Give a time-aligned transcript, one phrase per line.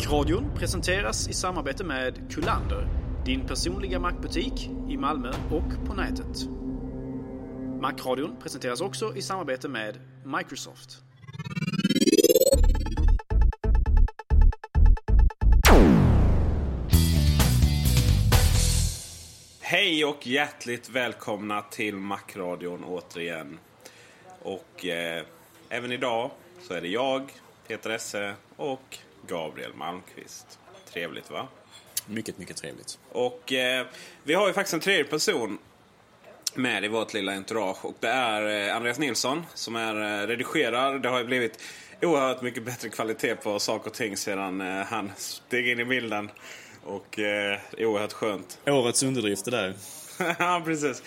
[0.00, 2.88] Macradion presenteras i samarbete med Kullander,
[3.24, 6.48] din personliga Macbutik i Malmö och på nätet.
[7.80, 11.02] Macradion presenteras också i samarbete med Microsoft.
[19.60, 23.58] Hej och hjärtligt välkomna till Macradion återigen.
[24.42, 25.24] Och eh,
[25.68, 26.30] även idag
[26.62, 27.32] så är det jag,
[27.68, 28.98] Peter Esse och
[29.30, 30.58] Gabriel Malmqvist.
[30.92, 31.48] Trevligt va?
[32.06, 32.98] Mycket, mycket trevligt.
[33.08, 33.86] Och eh,
[34.22, 35.58] vi har ju faktiskt en tredje person
[36.54, 37.84] med i vårt lilla entourage.
[37.84, 40.98] Och det är eh, Andreas Nilsson som är eh, redigerar.
[40.98, 41.58] Det har ju blivit
[42.02, 46.30] oerhört mycket bättre kvalitet på saker och ting sedan eh, han steg in i bilden.
[46.84, 48.58] Och eh, oerhört skönt.
[48.66, 49.74] Årets underdrift det där.
[50.38, 51.02] ja, precis.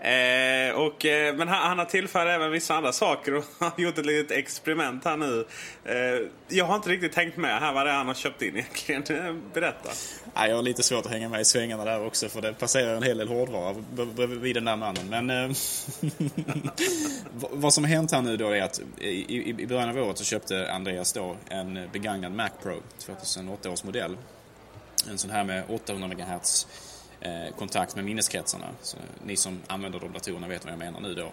[0.00, 3.98] Eh, och, eh, men han, han har tillfört även vissa andra saker och har gjort
[3.98, 5.46] ett litet experiment här nu.
[5.84, 8.56] Eh, jag har inte riktigt tänkt med här vad det är han har köpt in
[8.56, 9.42] egentligen.
[9.54, 9.90] Berätta.
[10.34, 12.96] Ja, jag har lite svårt att hänga med i svängarna där också för det passerar
[12.96, 13.74] en hel del hårdvara
[14.16, 15.08] bredvid den där mannen.
[15.08, 15.56] Men eh,
[17.50, 20.24] vad som har hänt här nu då är att i, i början av året så
[20.24, 24.16] köpte Andreas då en begagnad Mac Pro 2008 års modell.
[25.10, 26.66] En sån här med 800 MHz
[27.20, 28.66] Eh, kontakt med minneskretsarna.
[28.82, 31.32] Så ni som använder de datorerna vet vad jag menar nu då.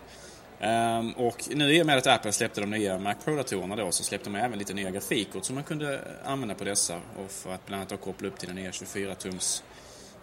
[0.59, 4.03] Um, och nu i och med att Apple släppte de nya Mac Pro-datorerna då så
[4.03, 7.65] släppte de även lite nya grafikkort som man kunde använda på dessa och för att
[7.65, 9.63] bland annat koppla upp till den nya 24-tums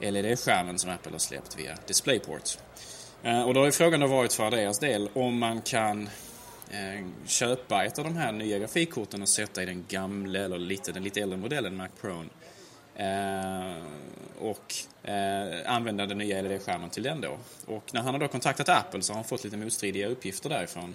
[0.00, 2.58] LED-skärmen som Apple har släppt via DisplayPort.
[3.24, 7.08] Uh, och då har ju frågan då varit för deras del om man kan uh,
[7.26, 11.02] köpa ett av de här nya grafikkorten och sätta i den gamla eller lite, den
[11.02, 12.24] lite äldre modellen Mac Pro
[12.96, 13.72] Eh,
[14.38, 14.74] och
[15.10, 17.38] eh, använda den nya LED-skärmen till den då.
[17.66, 20.94] Och när han har då kontaktat Apple så har han fått lite motstridiga uppgifter därifrån.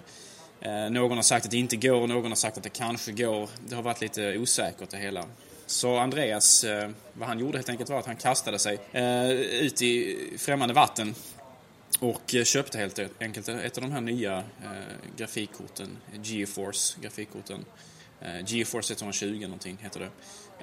[0.60, 3.48] Eh, någon har sagt att det inte går, någon har sagt att det kanske går.
[3.68, 5.24] Det har varit lite osäkert det hela.
[5.66, 9.82] Så Andreas, eh, vad han gjorde helt enkelt var att han kastade sig eh, ut
[9.82, 11.14] i främmande vatten
[12.00, 14.44] och köpte helt enkelt ett av de här nya
[15.16, 17.64] grafikkorten, GeForce grafikkorten.
[18.20, 20.10] Eh, GeForce 120 någonting heter det.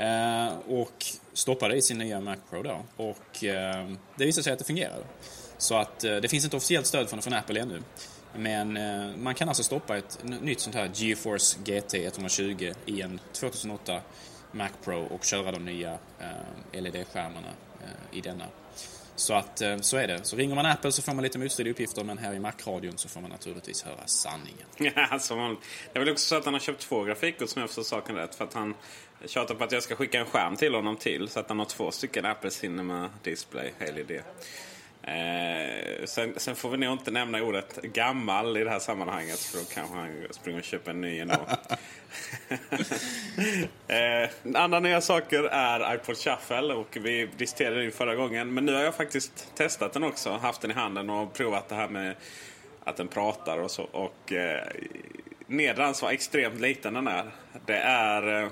[0.04, 2.84] Eh, och stoppade i sin nya Mac Pro då.
[2.98, 5.04] Och eh, det visade sig att det fungerade.
[5.58, 7.82] Så att eh, det finns inte officiellt stöd från, från Apple ännu.
[8.38, 13.20] Men eh, man kan alltså stoppa ett nytt sånt här GeForce GT 120 i en
[13.34, 14.02] 2008
[14.52, 18.46] Mac Pro och köra de nya eh, LED-skärmarna eh, i denna.
[19.16, 20.20] Så att eh, så är det.
[20.24, 23.10] Så ringer man Apple så får man lite motstridiga uppgifter men här i Mac-radion så
[23.10, 24.66] får man naturligtvis höra sanningen.
[24.78, 25.58] Ja, alltså man,
[25.94, 28.16] det är väl också så att han har köpt två grafikkort som jag förstår saken
[28.16, 28.36] rätt.
[28.36, 28.74] För att han
[29.26, 31.30] tjatar på att jag ska skicka en skärm till honom till.
[31.30, 34.22] Så att han har två stycken Apple Cinema Display, hel idé.
[35.08, 39.40] Eh, sen, sen, får vi nog inte nämna ordet gammal i det här sammanhanget.
[39.40, 41.34] För då kanske han springer och köper en ny ändå.
[43.88, 44.30] eh,
[44.62, 46.74] andra nya saker är iPod Shuffle.
[46.74, 48.54] Och vi diskuterade det förra gången.
[48.54, 50.32] Men nu har jag faktiskt testat den också.
[50.32, 52.16] Haft den i handen och provat det här med
[52.84, 53.84] att den pratar och så.
[53.84, 54.68] Och eh,
[55.48, 57.26] nedre var extremt liten den är.
[57.66, 58.44] Det är...
[58.44, 58.50] Eh,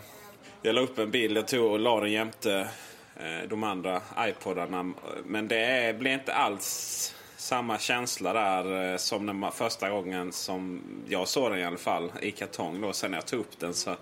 [0.61, 2.67] jag la upp en bild jag tog och la den jämte
[3.19, 4.93] Eh, de andra iPodarna.
[5.25, 10.81] Men det blir inte alls samma känsla där eh, som när man, första gången som
[11.07, 12.81] jag såg den i alla fall i kartong.
[12.81, 12.93] Då.
[12.93, 13.95] Sen när jag tog upp den så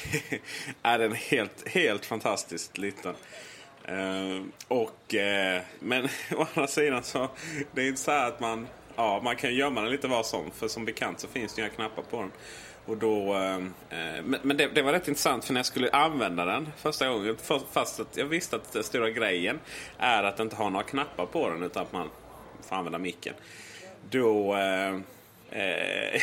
[0.82, 3.14] är den helt, helt fantastiskt liten.
[3.88, 6.04] Uh, och, uh, men
[6.36, 7.28] å andra sidan så
[7.72, 10.50] det är inte så att man, ja, man kan gömma den lite var som.
[10.50, 12.30] För som bekant så finns det inga knappar på den.
[12.86, 16.44] Och då, ehm, eh, men det, det, var rätt intressant för när jag skulle använda
[16.44, 17.36] den första gången.
[17.72, 19.60] Fast att jag visste att den stora grejen
[19.98, 22.08] är att inte ha några knappar på den utan att man
[22.68, 23.34] får använda micken.
[24.10, 25.02] Då ehm,
[25.52, 26.20] Eh,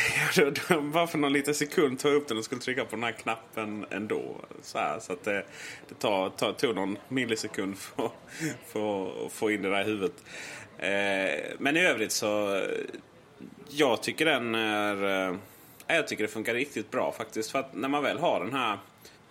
[0.82, 3.12] bara för någon liten sekund tog jag upp den och skulle trycka på den här
[3.12, 4.36] knappen ändå.
[4.62, 5.44] Så, här, så att det,
[5.88, 8.10] det tar, tar, tog någon millisekund för,
[8.66, 10.24] för att få in det där i huvudet.
[10.78, 12.62] Eh, men i övrigt så...
[13.68, 15.28] Jag tycker den är...
[15.28, 15.36] Eh,
[15.94, 17.50] jag tycker det funkar riktigt bra faktiskt.
[17.50, 18.78] För att när man väl har den här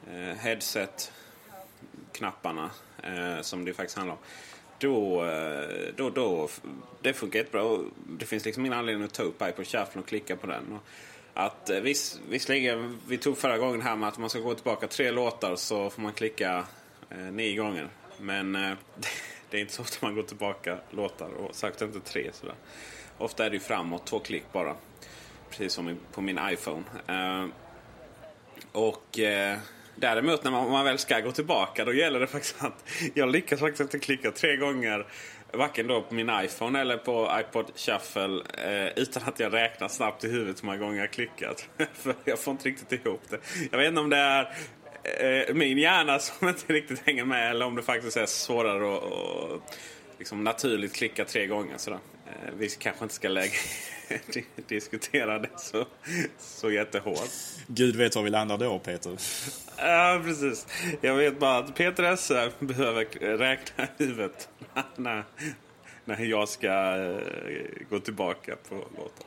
[0.08, 2.70] eh, headset-knapparna
[3.04, 4.22] eh, som det faktiskt handlar om
[4.80, 6.50] då, eh, då, då,
[7.02, 7.78] det funkar jättebra.
[8.20, 10.74] Det finns liksom ingen anledning att ta upp iPod Shuffle och klicka på den.
[10.74, 10.84] Och
[11.34, 14.88] att, eh, viss, visserligen, vi tog förra gången här med att man ska gå tillbaka
[14.88, 16.66] tre låtar så får man klicka
[17.10, 17.88] eh, nio gånger.
[18.18, 18.74] Men eh,
[19.50, 22.30] det är inte så ofta man går tillbaka låtar och särskilt inte tre.
[22.34, 22.56] Sådär.
[23.18, 24.76] Ofta är det ju framåt, två klick bara.
[25.50, 26.84] Precis som på min iPhone.
[27.08, 27.46] Eh,
[28.72, 29.58] och eh,
[29.96, 33.60] Däremot när man, man, väl ska gå tillbaka då gäller det faktiskt att jag lyckas
[33.60, 35.06] faktiskt inte klicka tre gånger
[35.54, 40.24] varken då på min iPhone eller på iPod Shuffle eh, utan att jag räknar snabbt
[40.24, 41.70] i huvudet hur många gånger jag klickat.
[41.94, 43.38] För jag får inte riktigt ihop det.
[43.72, 44.54] Jag vet inte om det är
[45.04, 49.04] eh, min hjärna som inte riktigt hänger med eller om det faktiskt är svårare att,
[49.04, 49.80] att
[50.20, 51.78] liksom naturligt klicka tre gånger.
[51.78, 52.00] Sådär.
[52.30, 53.54] Eh, vi kanske inte ska lägga
[54.68, 55.86] diskutera det så,
[56.38, 57.30] så jättehårt.
[57.68, 59.18] Gud vet var vi landar då, Peter.
[59.78, 60.68] Ja, precis.
[61.02, 63.06] Jag vet bara att Peter Esse behöver
[63.38, 64.50] räkna huvudet
[64.96, 65.24] när,
[66.06, 69.26] när jag ska eh, gå tillbaka på låten.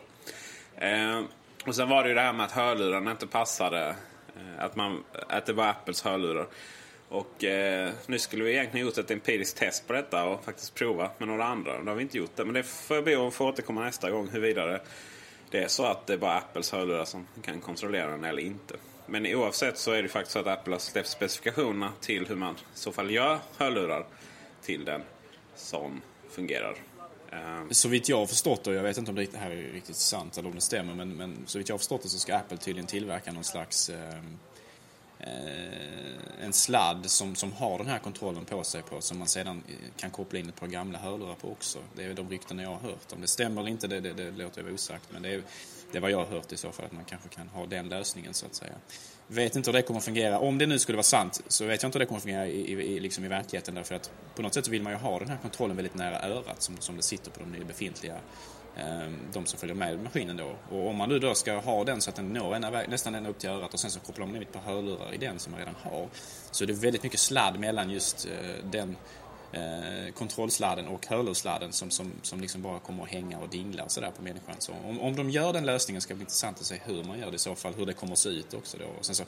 [0.76, 1.25] Eh,
[1.66, 3.94] och sen var det ju det här med att hörlurarna inte passade.
[4.58, 6.46] Att, man, att det var Apples hörlurar.
[7.12, 11.11] Och eh, nu skulle vi egentligen gjort ett empiriskt test på detta och faktiskt prova
[11.19, 11.82] med några andra.
[11.82, 12.44] Det har vi inte gjort det.
[12.44, 14.81] Men det får jag be att återkomma nästa gång hur vidare
[15.50, 18.75] det är så att det är bara Apples hörlurar som kan kontrollera den eller inte.
[19.06, 22.55] Men oavsett så är det faktiskt så att Apple har släppt specifikationerna till hur man
[22.55, 24.06] i så fall gör hörlurar
[24.62, 25.03] till den
[25.55, 26.76] som fungerar.
[27.31, 27.70] Ehm.
[27.70, 30.38] Så vitt jag har förstått och jag vet inte om det här är riktigt sant
[30.38, 32.56] eller om det stämmer men, men så vitt jag har förstått det så ska Apple
[32.56, 33.97] tydligen tillverka någon slags Eh,
[35.22, 39.62] Eh, en sladd som, som har den här kontrollen på sig på som man sedan
[39.69, 41.78] eh, kan koppla in ett par gamla hörlurar på också.
[41.96, 43.12] Det är de rykten jag har hört.
[43.12, 45.42] Om det stämmer eller inte det, det, det låter jag vara osagt men det är,
[45.92, 47.88] det är vad jag har hört i så fall att man kanske kan ha den
[47.88, 48.72] lösningen så att säga.
[49.26, 50.38] Vet inte hur det kommer att fungera.
[50.38, 52.46] Om det nu skulle vara sant så vet jag inte hur det kommer att fungera
[52.46, 54.98] i, i, i, liksom i verkligheten därför att på något sätt så vill man ju
[54.98, 58.16] ha den här kontrollen väldigt nära örat som, som det sitter på de befintliga
[58.76, 60.56] Ehm, de som följer med maskinen då.
[60.70, 63.30] Och om man nu då ska ha den så att den når ena, nästan ända
[63.30, 65.52] upp till örat och sen så kopplar man in ett par hörlurar i den som
[65.52, 66.08] man redan har.
[66.50, 68.96] Så det är väldigt mycket sladd mellan just eh, den
[69.52, 73.90] eh, kontrollsladden och hörlurssladden som, som, som liksom bara kommer att hänga och dingla och
[73.90, 74.54] sådär på människan.
[74.58, 77.19] Så om, om de gör den lösningen ska det bli intressant att se hur man
[77.19, 78.86] gör det i så fall, hur det kommer att se ut också då.
[78.98, 79.24] Och sen så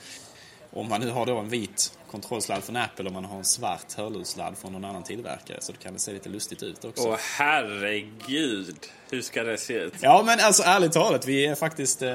[0.75, 3.93] om man nu har då en vit kontrollsladd från Apple och man har en svart
[3.97, 7.09] hörlurssladd från någon annan tillverkare så kan det se lite lustigt ut också.
[7.09, 8.77] Åh herregud!
[9.11, 9.95] Hur ska det se ut?
[10.01, 12.03] Ja men alltså ärligt talat, vi är faktiskt...
[12.03, 12.09] Eh,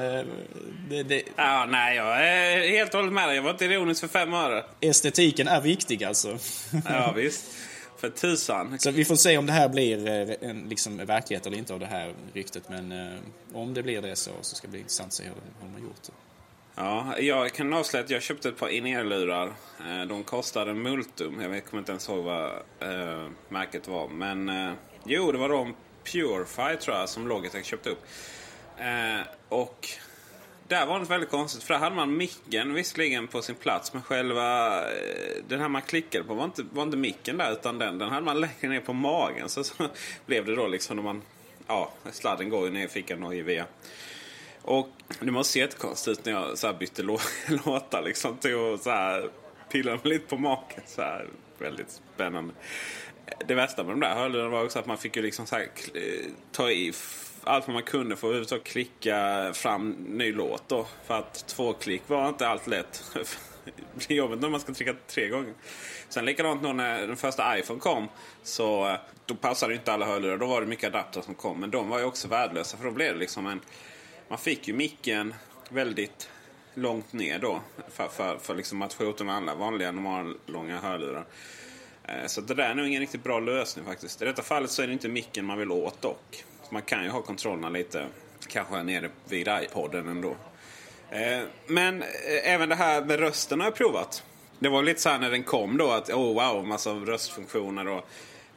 [0.88, 1.22] det, det...
[1.36, 3.36] Ja, nej, jag är helt och hållet med dig.
[3.36, 4.64] Jag var inte ironisk för fem öre.
[4.80, 6.38] Estetiken är viktig alltså.
[6.88, 7.44] ja visst.
[7.96, 8.78] För tusan.
[8.78, 11.80] Så vi får se om det här blir eh, en liksom, verklighet eller inte av
[11.80, 12.68] det här ryktet.
[12.68, 13.18] Men eh,
[13.54, 15.72] om det blir det så, så ska det bli intressant att se hur, hur de
[15.72, 16.12] har gjort det.
[16.82, 19.52] Ja, jag kan avslöja att jag köpte ett par in-ear-lurar.
[19.88, 21.40] Eh, de kostade multum.
[21.40, 24.08] Jag kommer inte ens ihåg vad äh, märket var.
[24.08, 24.72] Men äh,
[25.04, 28.06] jo, det var de Purify tror jag som Logitech köpte upp.
[28.78, 29.88] Äh, och
[30.68, 31.62] där var det väldigt konstigt.
[31.62, 33.92] För där hade man micken visserligen på sin plats.
[33.92, 34.74] Men själva
[35.48, 37.52] den här man klickade på var inte, var inte micken där.
[37.52, 39.48] Utan den, den hade man längre ner på magen.
[39.48, 39.74] Så, så
[40.26, 41.22] blev det då liksom när man...
[41.66, 43.66] Ja, sladden går ju ner i fickan och via
[44.62, 44.88] och
[45.20, 47.18] det måste se jättekonstigt ut när jag så här bytte lå
[47.64, 48.02] låtar.
[48.02, 49.30] Liksom, till att så här
[49.70, 50.82] pilla mig lite på maken.
[50.86, 52.54] Så här, väldigt spännande.
[53.46, 55.68] Det värsta med de där hörlurarna var också att man fick ju liksom så här,
[56.52, 56.92] ta i
[57.44, 60.68] allt vad man kunde för att överhuvudtaget klicka fram ny låt.
[60.68, 60.86] Då.
[61.06, 63.04] För att två klick var inte allt lätt.
[63.64, 65.54] det blir jobbigt när man ska trycka tre gånger.
[66.08, 68.08] Sen likadant då när den första iPhone kom.
[68.42, 70.36] Så eh, då passade inte alla hörlurar.
[70.36, 71.60] Då var det mycket adapter som kom.
[71.60, 72.76] Men de var ju också värdelösa.
[72.76, 73.60] För då blev det liksom en
[74.30, 75.34] man fick ju micken
[75.68, 76.30] väldigt
[76.74, 77.60] långt ner då.
[77.88, 81.24] För, för, för liksom att få ut de alla vanliga normala långa hörlurar.
[82.04, 84.22] Eh, så det där är nog ingen riktigt bra lösning faktiskt.
[84.22, 86.44] I detta fallet så är det inte micken man vill åt dock.
[86.62, 88.06] Så man kan ju ha kontrollerna lite
[88.48, 90.36] kanske nere vid iPoden ändå.
[91.10, 92.08] Eh, men eh,
[92.44, 94.24] även det här med rösten har jag provat.
[94.58, 98.08] Det var lite så här när den kom då att oh wow, massa röstfunktioner och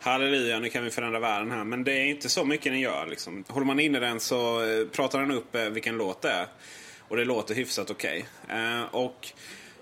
[0.04, 1.64] halleluja nu kan vi förändra världen här.
[1.64, 3.06] Men det är inte så mycket den gör.
[3.06, 3.44] Liksom.
[3.48, 6.48] Håller man inne den så eh, pratar den upp eh, vilken låt det är.
[7.00, 8.26] Och det låter hyfsat okej.
[8.44, 8.84] Okay.
[8.92, 9.32] Och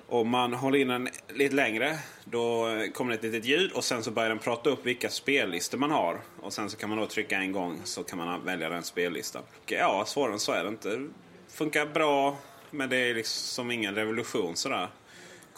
[0.07, 4.03] om man håller in den lite längre då kommer det ett litet ljud och sen
[4.03, 6.21] så börjar den prata upp vilka spellistor man har.
[6.41, 9.43] Och sen så kan man då trycka en gång så kan man välja den spellistan.
[9.63, 11.07] Och ja, svårare än så är det inte.
[11.47, 12.37] Funkar bra
[12.71, 14.87] men det är liksom ingen revolution sådär.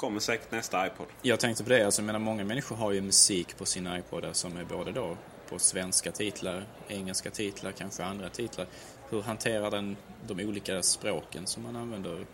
[0.04, 1.06] Kommer säkert nästa iPod.
[1.22, 4.34] Jag tänkte på det, alltså, jag menar, många människor har ju musik på sina iPodar
[4.34, 5.18] som är både då
[5.50, 8.68] på svenska titlar, engelska titlar, kanske andra titlar.
[9.10, 12.26] Hur hanterar den de olika språken som man använder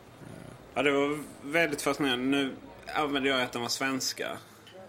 [0.73, 2.25] Ja, det var väldigt fascinerande.
[2.37, 2.55] Nu
[2.95, 4.37] använde jag att den var svenska.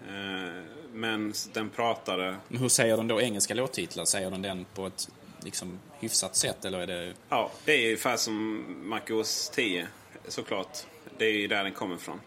[0.08, 2.36] Eh, men den pratade...
[2.48, 4.04] Men hur säger den då engelska låttitlar?
[4.04, 5.08] Säger den den på ett
[5.40, 7.12] liksom, hyfsat sätt eller är det...
[7.28, 9.86] Ja, det är ungefär som MacOS 10
[10.28, 10.78] såklart.
[11.18, 12.20] Det är ju där den kommer ifrån.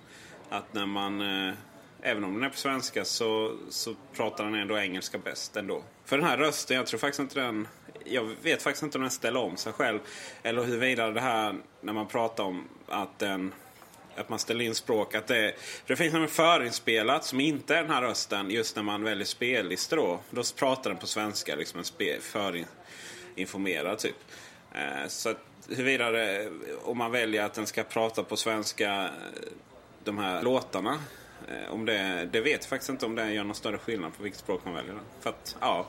[0.53, 1.21] Att när man...
[1.21, 1.53] Eh,
[2.01, 5.83] även om den är på svenska så, så pratar den ändå engelska bäst ändå.
[6.05, 7.67] För den här rösten, jag tror faktiskt inte den
[8.05, 9.99] jag vet faktiskt inte om den ställer om sig själv.
[10.43, 13.53] Eller huruvida det här när man pratar om att den
[14.15, 15.15] att man ställer in språk.
[15.15, 18.83] Att det, för det finns något förinspelat som inte är den här rösten just när
[18.83, 19.97] man väljer spellistor.
[19.97, 24.15] Då, då pratar den på svenska, liksom en spe, förinformerad typ.
[24.71, 25.37] Eh, så att
[25.69, 26.51] huruvida det,
[26.83, 29.09] om man väljer att den ska prata på svenska,
[30.05, 30.99] de här låtarna.
[31.47, 34.23] Eh, om det, det vet jag faktiskt inte om det gör någon större skillnad på
[34.23, 34.95] vilket språk man väljer.
[35.19, 35.87] För att, ja,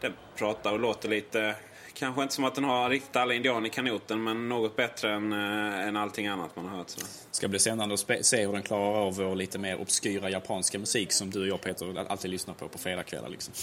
[0.00, 1.54] den pratar och låter lite...
[1.94, 5.32] Kanske inte som att den har riktigt alla indianer i kanoten men något bättre än,
[5.32, 6.88] äh, än allting annat man har hört.
[6.88, 7.00] Så.
[7.30, 11.12] ska bli spännande att se hur den klarar av vår lite mer obskyra japanska musik
[11.12, 13.54] som du och jag Peter alltid lyssnar på på fredagskvällar liksom.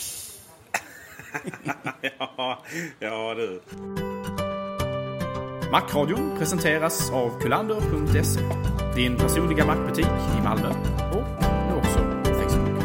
[2.01, 2.63] ja,
[2.99, 3.61] ja du.
[5.71, 8.39] Macradion presenteras av kulander.se.
[8.95, 10.69] Din personliga mackbutik i Malmö
[11.11, 12.75] och också Facebook.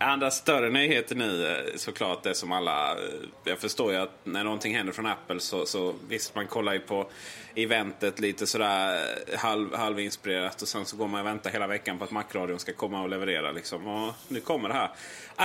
[0.00, 2.90] andra större nyheter nu eh, såklart det som alla...
[2.90, 2.98] Eh,
[3.44, 6.78] jag förstår ju att när någonting händer från Apple så, så visst man kollar ju
[6.78, 7.10] på
[7.54, 11.98] eventet lite sådär eh, halv, halvinspirerat och sen så går man och väntar hela veckan
[11.98, 13.86] på att Macradion ska komma och leverera liksom.
[13.86, 14.90] Och nu kommer det här.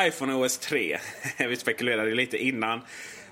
[0.08, 0.98] iPhone OS 3.
[1.50, 2.82] Vi spekulerade lite innan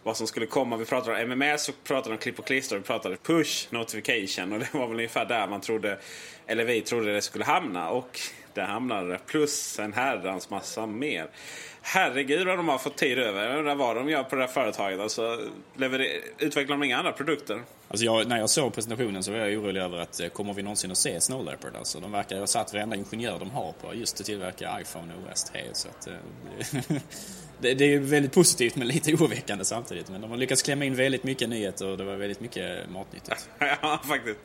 [0.04, 0.78] vad som skulle komma.
[0.78, 4.60] Vi pratade om MMS, och pratade om klipp och klister, vi pratade push notification och
[4.60, 6.00] det var väl ungefär där man trodde,
[6.48, 7.90] eller vi trodde det skulle hamna.
[7.90, 8.20] Och
[8.54, 9.20] där hamnade det.
[9.26, 11.28] Plus en herrans massa mer.
[11.82, 13.50] Herregud vad de har fått tid över.
[13.50, 15.00] Jag undrar vad de gör på det här företaget.
[15.00, 15.40] Alltså,
[16.40, 17.62] utvecklar de inga andra produkter?
[17.88, 20.64] Alltså jag, när jag såg presentationen så var jag orolig över att eh, kommer vi
[20.64, 21.76] någonsin att se Snow Leopard?
[21.76, 25.32] Alltså, de verkar ha satt varenda ingenjör de har på just att tillverka iPhone och
[25.32, 25.62] OS 3.
[25.74, 26.98] Så att, eh,
[27.60, 30.10] det, det är väldigt positivt men lite oroväckande samtidigt.
[30.10, 33.50] Men de har lyckats klämma in väldigt mycket nyheter och det var väldigt mycket matnyttigt.
[33.82, 34.40] ja, faktiskt.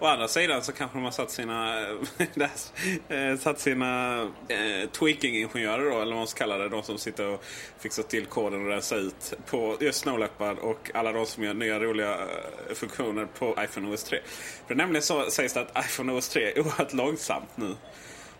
[0.00, 1.80] Å andra sidan så kanske de har satt sina,
[3.08, 6.68] eh, satt sina eh, tweaking-ingenjörer då, eller vad man ska kalla det.
[6.68, 7.44] De som sitter och
[7.78, 11.54] fixar till koden och rensar ut på just Snow Leopard och alla de som gör
[11.54, 14.18] nya roliga eh, funktioner på iPhone OS 3.
[14.66, 17.74] För nämligen så sägs det att iPhone OS 3 är oerhört långsamt nu.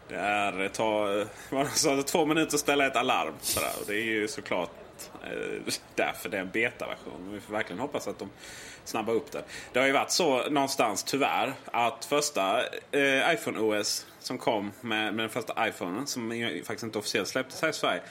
[0.08, 3.34] Det är eh, ta, alltså, två minuter att ställa ett alarm.
[3.40, 3.72] Sådär.
[3.80, 4.70] Och det är ju såklart
[5.24, 7.32] eh, därför det är en betaversion.
[7.32, 8.30] Vi får verkligen hoppas att de
[8.84, 9.42] snabbar upp det.
[9.72, 15.14] Det har ju varit så någonstans tyvärr att första eh, iPhone OS som kom med,
[15.14, 16.30] med den första iPhonen som
[16.64, 18.02] faktiskt inte officiellt släpptes här i Sverige.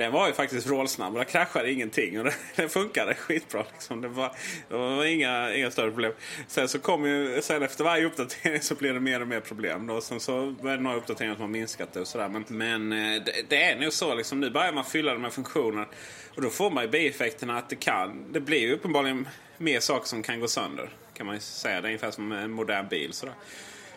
[0.00, 2.20] Den var ju faktiskt vrålsnabb och där kraschade ingenting.
[2.20, 3.64] Och den funkade skitbra.
[3.72, 4.00] Liksom.
[4.00, 4.32] Det, var,
[4.68, 6.12] det var inga, inga större problem.
[6.48, 9.86] Sen så kom ju, sen efter varje uppdatering så blev det mer och mer problem.
[9.86, 10.00] Då.
[10.00, 12.28] Sen så var det några uppdateringar som har minskat det och sådär.
[12.28, 14.40] Men, men eh, det, det, är nog så liksom.
[14.40, 15.88] Nu börjar man fylla det med funktioner.
[16.34, 18.32] Och då får man ju bieffekterna att det kan.
[18.32, 19.28] Det blir ju uppenbarligen
[19.58, 20.90] mer saker som kan gå sönder.
[21.14, 21.80] Kan man ju säga.
[21.80, 23.12] Det är ungefär som en modern bil.
[23.12, 23.34] Sådär.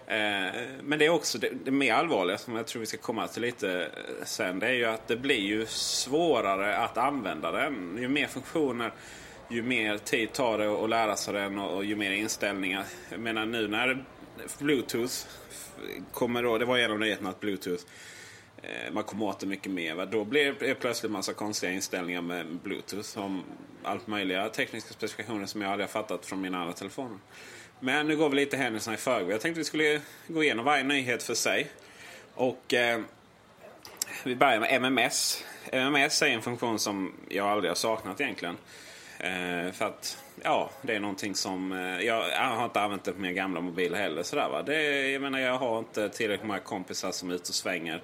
[0.08, 3.28] Eh, men det är också det, det mer allvarliga som jag tror vi ska komma
[3.28, 4.60] till lite eh, sen.
[4.60, 7.98] Det är ju att det blir ju svårare att använda den.
[8.02, 8.94] Ju mer funktioner,
[9.50, 12.86] ju mer tid tar det att lära sig den och, och ju mer inställningar.
[13.10, 14.06] Jag menar nu när
[14.60, 15.14] Bluetooth
[16.12, 17.84] kommer då, det var en av nyheterna att Bluetooth
[18.62, 19.96] eh, man kommer åt det mycket mer.
[19.96, 20.06] Va?
[20.06, 23.04] Då blir det plötsligt massa konstiga inställningar med Bluetooth.
[23.04, 23.44] Som
[23.84, 27.18] allt möjliga tekniska specifikationer som jag aldrig har fattat från mina andra telefoner.
[27.86, 29.32] Men nu går vi lite händelserna i förväg.
[29.32, 31.68] Jag tänkte vi skulle gå igenom varje nyhet för sig.
[32.34, 33.02] Och eh,
[34.24, 35.44] vi börjar med MMS.
[35.72, 38.58] MMS är en funktion som jag aldrig har saknat egentligen.
[39.20, 41.72] Eh, för att ja, det är någonting som...
[41.72, 44.24] Eh, jag, jag, har inte använt det på mina gamla mobiler heller.
[44.24, 44.64] Sådär, va?
[44.64, 48.02] Det, jag menar, jag har inte tillräckligt många kompisar som är ute och svänger.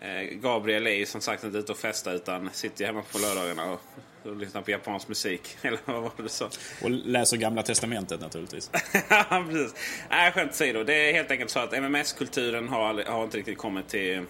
[0.00, 3.72] Eh, Gabriel är ju som sagt inte ute och festar utan sitter hemma på lördagarna
[3.72, 3.80] och,
[4.28, 5.56] och lyssnar på japansk musik.
[5.62, 6.48] Eller vad var det så?
[6.82, 8.70] Och läser Gamla Testamentet naturligtvis.
[9.08, 9.74] ja, precis.
[10.10, 10.84] Nej, skämt åsido.
[10.84, 14.22] Det är helt enkelt så att MMS-kulturen har, har inte riktigt kommit till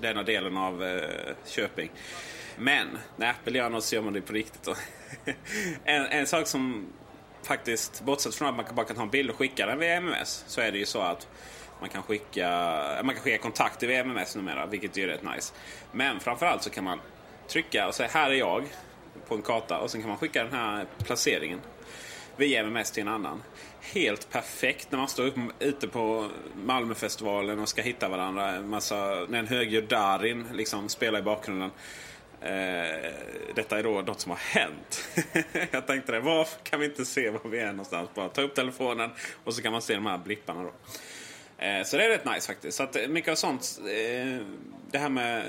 [0.00, 1.00] denna delen av eh,
[1.46, 1.90] Köping.
[2.58, 4.68] Men när Apple gör något så gör man det på riktigt.
[5.84, 6.86] en, en sak som
[7.42, 10.44] faktiskt, bortsett från att man bara kan ta en bild och skicka den via MMS,
[10.46, 11.28] så är det ju så att
[11.80, 12.48] man kan skicka,
[13.04, 15.54] man kan skicka kontakter via MMS numera, vilket är rätt nice.
[15.92, 17.00] Men framförallt så kan man
[17.48, 18.64] trycka och säga här är jag
[19.28, 21.60] på en karta och sen kan man skicka den här placeringen
[22.36, 23.42] via MMS till en annan.
[23.80, 26.28] Helt perfekt när man står upp, ute på
[26.64, 28.60] Malmöfestivalen och ska hitta varandra.
[28.60, 31.70] Massa, när en högljudd Darin liksom spelar i bakgrunden.
[32.40, 33.12] Eh,
[33.54, 35.08] detta är då något som har hänt.
[35.70, 38.08] jag tänkte det, varför kan vi inte se var vi är någonstans?
[38.14, 39.10] Bara ta upp telefonen
[39.44, 40.72] och så kan man se de här blipparna då.
[41.58, 42.76] Eh, så det är rätt nice faktiskt.
[42.76, 44.46] Så att eh, mycket av sånt, eh,
[44.90, 45.44] det här med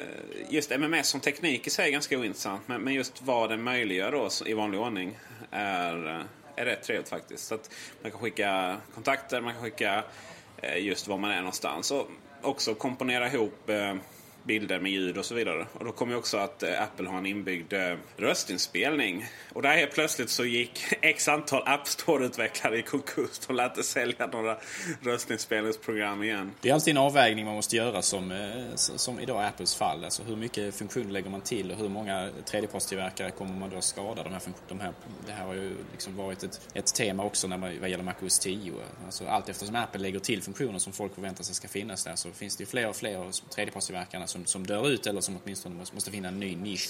[0.49, 2.61] just MMS som teknik i sig är ganska ointressant.
[2.65, 5.17] Men, just vad den möjliggör då i vanlig ordning
[5.51, 7.47] är, är rätt trevligt faktiskt.
[7.47, 7.69] Så att
[8.01, 10.03] man kan skicka kontakter, man kan skicka
[10.77, 11.91] just var man är någonstans.
[11.91, 12.07] Och
[12.41, 13.69] också komponera ihop
[14.43, 15.65] bilder med ljud och så vidare.
[15.73, 19.25] Och då kom ju också att eh, Apple har en inbyggd eh, röstinspelning.
[19.53, 23.39] Och där helt plötsligt så gick x antal App Store-utvecklare i konkurs.
[23.47, 24.57] De lät sälja några
[25.01, 26.51] röstinspelningsprogram igen.
[26.61, 30.03] Det är alltid en avvägning man måste göra som, eh, som idag Apples fall.
[30.03, 34.23] Alltså hur mycket funktion lägger man till och hur många tredjepartstillverkare kommer man då skada?
[34.23, 34.93] De här, de här,
[35.25, 38.39] det här har ju liksom varit ett, ett tema också när man, vad gäller MacOS
[38.39, 38.73] 10.
[39.05, 42.31] Alltså allt eftersom Apple lägger till funktioner som folk förväntar sig ska finnas där så
[42.31, 45.95] finns det ju fler och fler tredjepartstillverkarna som, som dör ut eller som åtminstone måste,
[45.95, 46.89] måste finna en ny nisch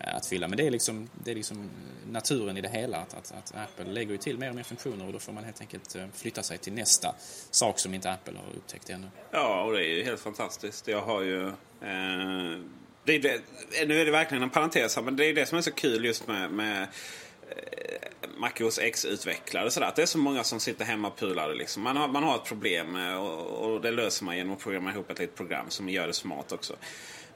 [0.00, 0.48] eh, att fylla.
[0.48, 1.70] Men det är liksom, det är liksom
[2.10, 2.98] naturen i det hela.
[2.98, 5.44] Att, att, att, Apple lägger ju till mer och mer funktioner och då får man
[5.44, 7.14] helt enkelt eh, flytta sig till nästa
[7.50, 9.06] sak som inte Apple har upptäckt ännu.
[9.30, 10.88] Ja, och det är ju helt fantastiskt.
[10.88, 11.46] Jag har ju...
[11.48, 12.60] Eh,
[13.04, 13.40] det är det,
[13.86, 16.04] nu är det verkligen en parentes här, men det är det som är så kul
[16.04, 19.70] just med, med eh, MacOS X-utvecklare.
[19.70, 19.86] Sådär.
[19.86, 21.54] Att det är så många som sitter hemma och pular.
[21.54, 21.82] Liksom.
[21.82, 24.94] Man, har, man har ett problem eh, och, och, det löser man genom att programmera
[24.94, 26.76] ihop ett litet program som gör det smart också.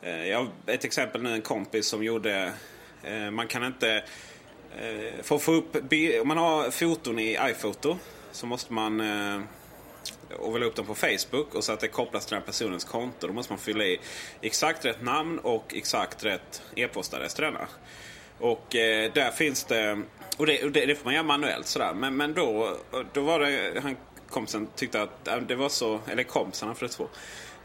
[0.03, 2.53] Eh, jag har ett exempel nu, en kompis som gjorde...
[3.03, 4.05] Eh, man kan inte...
[4.79, 5.77] Eh, för att få upp...
[6.23, 7.99] Om man har foton i iPhoto
[8.33, 9.41] så måste man eh,
[10.39, 12.85] och vill upp dem på Facebook och så att det kopplas till den här personens
[12.85, 13.27] konto.
[13.27, 14.01] Då måste man fylla i
[14.41, 17.69] exakt rätt namn och exakt rätt e-postadress till denna.
[18.39, 20.03] Och eh, där finns det
[20.37, 21.95] och det, det, det, får man göra manuellt sådär.
[21.95, 22.77] Men, men då,
[23.13, 23.97] då var det, han
[24.31, 27.09] kompisen tyckte att äh, det var så, eller kompisarna för det två.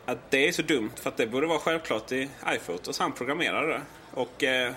[0.05, 2.93] Att det är så dumt för att det borde vara självklart i iPhoto.
[2.93, 3.81] Så han programmerade det.
[4.13, 4.73] Och eh,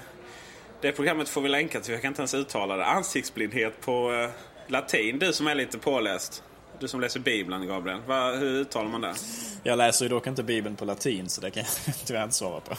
[0.80, 2.84] det programmet får vi länka till, jag kan inte ens uttala det.
[2.84, 4.30] Ansiktsblindhet på eh,
[4.66, 5.18] latin.
[5.18, 6.42] Du som är lite påläst.
[6.80, 8.00] Du som läser Bibeln, Gabriel.
[8.06, 9.14] Va, hur uttalar man det?
[9.62, 12.60] Jag läser ju dock inte Bibeln på latin, så det kan jag tyvärr inte svara
[12.60, 12.76] på.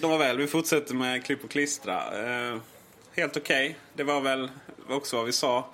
[0.08, 1.96] Nåväl, vi fortsätter med klipp och klistra.
[1.96, 2.58] Eh,
[3.16, 3.70] helt okej.
[3.70, 3.74] Okay.
[3.94, 4.50] Det var väl
[4.88, 5.66] också vad vi sa.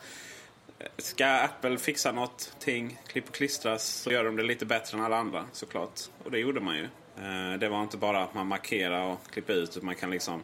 [0.98, 5.16] Ska Apple fixa någonting, klipp och klistras, så gör de det lite bättre än alla
[5.16, 6.00] andra såklart.
[6.24, 6.84] Och det gjorde man ju.
[7.16, 10.42] Eh, det var inte bara att man markerar och klipper ut, utan man kan liksom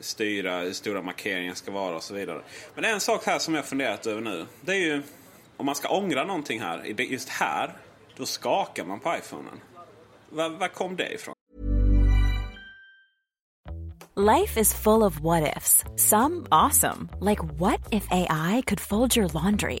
[0.00, 2.42] styra hur stora markeringar ska vara och så vidare.
[2.74, 4.46] Men det är en sak här som jag funderat över nu.
[4.60, 5.02] Det är ju
[5.56, 7.76] om man ska ångra någonting här, just här,
[8.16, 9.60] då skakar man på iPhonen.
[10.30, 11.34] Var, var kom det ifrån?
[14.16, 15.84] Life is full of what ifs.
[15.96, 17.08] Some awesome.
[17.20, 19.80] Like what if AI could fold your laundry?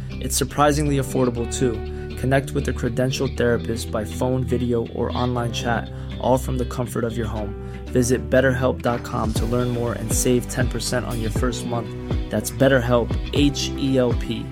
[0.23, 1.73] It's surprisingly affordable too.
[2.17, 5.89] Connect with a credentialed therapist by phone, video, or online chat,
[6.21, 7.55] all from the comfort of your home.
[7.85, 11.89] Visit betterhelp.com to learn more and save 10% on your first month.
[12.29, 14.45] That's BetterHelp, H E L P.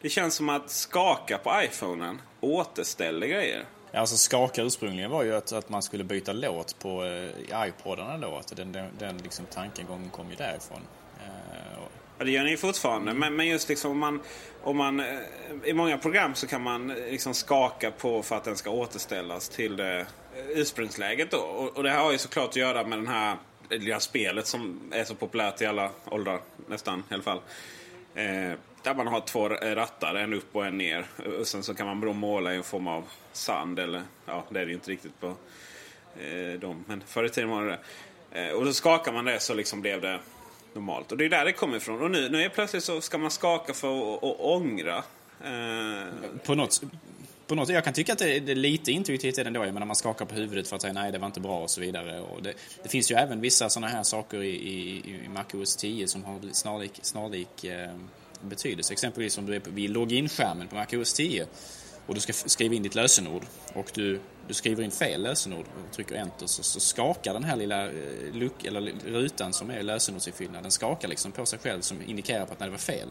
[0.00, 3.64] Det känns som att skaka på iPhonen återställer grejer.
[3.92, 8.18] Ja, alltså skaka ursprungligen var ju att, att man skulle byta låt på eh, iPodarna
[8.18, 8.36] då.
[8.36, 10.80] Att den den, den liksom tankegången kom ju därifrån.
[12.18, 13.14] Ja, det gör ni ju fortfarande.
[13.14, 14.20] Men, men just liksom om man,
[14.62, 15.00] om man...
[15.00, 15.06] Eh,
[15.64, 19.48] I många program så kan man eh, liksom skaka på för att den ska återställas
[19.48, 20.06] till det eh,
[20.48, 21.38] ursprungsläget då.
[21.38, 23.36] Och, och det här har ju såklart att göra med den här
[23.70, 27.40] lilla spelet som är så populärt i alla åldrar, nästan i alla fall.
[28.14, 28.52] Eh,
[28.82, 31.06] där man har två rattar, en upp och en ner.
[31.40, 34.02] Och sen så kan man då måla i en form av sand eller...
[34.26, 35.26] Ja, det är det ju inte riktigt på
[36.20, 36.84] eh, dem.
[36.88, 37.78] Men förr i tiden var det det.
[38.40, 40.18] Eh, och då skakar man det så liksom blev det
[40.74, 41.12] normalt.
[41.12, 42.02] Och det är där det kommer ifrån.
[42.02, 44.96] Och nu, nu är plötsligt så ska man skaka för att, att ångra.
[45.44, 46.06] Eh,
[46.44, 46.82] på något,
[47.46, 49.64] på något, jag kan tycka att det, är- det är lite intuitivt ändå.
[49.64, 51.70] Jag menar, man skakar på huvudet för att säga nej, det var inte bra och
[51.70, 52.20] så vidare.
[52.20, 56.08] Och det, det finns ju även vissa sådana här saker i, i, i MacOS 10
[56.08, 57.88] som har snarlik, snarlik eh,
[58.40, 58.92] betydelse.
[58.92, 61.46] Exempelvis om du är på, vid login-skärmen på MacOS 10
[62.08, 63.42] och du ska skriva in ditt lösenord
[63.74, 67.56] och du, du skriver in fel lösenord och trycker enter så, så skakar den här
[67.56, 67.92] lilla eh,
[68.32, 72.52] luck, eller rutan som är lösenordsinfyllnad, den skakar liksom på sig själv som indikerar på
[72.52, 73.08] att det var fel.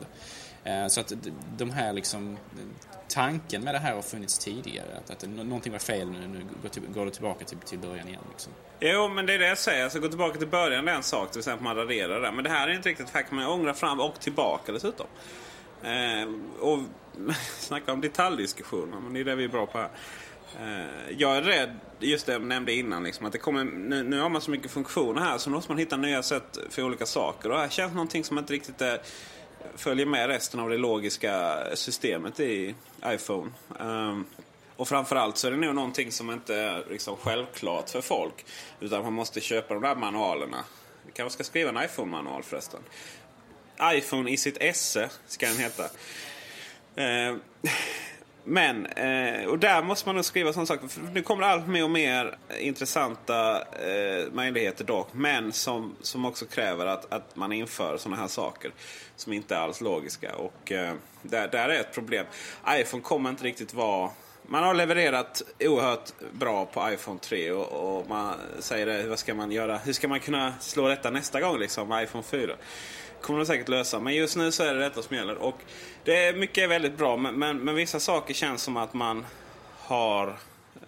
[0.64, 1.14] Eh, så att
[1.58, 2.66] de här liksom, eh,
[3.08, 4.98] tanken med det här har funnits tidigare.
[4.98, 8.08] Att, att någonting var fel nu, nu går, till, går det tillbaka till, till början
[8.08, 8.22] igen.
[8.32, 8.54] Liksom.
[8.80, 9.84] Jo, men det är det jag säger.
[9.84, 11.32] Alltså, gå tillbaka till början det är en sak.
[11.32, 12.32] Till exempel man raderar det.
[12.32, 13.10] Men det här är inte riktigt.
[13.10, 15.08] Här kan man ångra fram och tillbaka dessutom.
[15.84, 16.28] Eh,
[16.60, 16.80] och
[17.58, 19.00] snacka om detaljdiskussioner.
[19.00, 19.90] Men det är det vi är bra på här.
[20.62, 24.20] Eh, jag är rädd, just det jag nämnde innan, liksom, att det kommer, nu, nu
[24.20, 27.06] har man så mycket funktioner här så nu måste man hitta nya sätt för olika
[27.06, 27.52] saker.
[27.52, 29.02] Och här känns någonting som inte riktigt är,
[29.76, 32.76] följer med resten av det logiska systemet i
[33.06, 33.52] iPhone.
[33.80, 34.26] Um,
[34.76, 38.46] och framförallt så är det nog någonting som inte är liksom självklart för folk.
[38.80, 40.64] Utan man måste köpa de där manualerna.
[41.06, 42.80] Vi kanske ska skriva en iPhone-manual förresten.
[43.82, 45.84] iPhone i sitt esse ska den heta.
[46.98, 47.36] Eh,
[48.44, 50.88] men, eh, och där måste man nog skriva sådana saker.
[50.88, 55.08] För nu kommer det allt mer och mer intressanta eh, möjligheter dock.
[55.12, 58.72] Men som, som också kräver att, att man inför sådana här saker.
[59.16, 60.36] Som inte är alls logiska.
[60.36, 60.72] Och
[61.22, 62.26] där, där är ett problem.
[62.70, 64.10] iPhone kommer inte riktigt vara...
[64.50, 69.34] Man har levererat oerhört bra på iPhone 3 och, och man säger det, vad ska
[69.34, 69.78] man göra?
[69.78, 72.56] Hur ska man kunna slå detta nästa gång liksom med iPhone 4?
[73.22, 74.00] Kommer de säkert lösa.
[74.00, 75.36] Men just nu så är det detta som gäller.
[75.36, 75.58] Och
[76.04, 79.26] det är mycket är väldigt bra men, men, men vissa saker känns som att man
[79.78, 80.36] har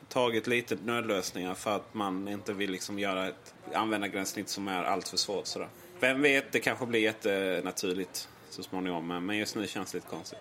[0.10, 5.08] tagit lite nödlösningar för att man inte vill liksom göra ett användargränssnitt som är allt
[5.08, 5.48] för svårt.
[5.48, 5.68] Sådär.
[6.00, 9.26] Vem vet, det kanske blir jättenaturligt så småningom.
[9.26, 10.40] Men just nu känns det lite konstigt.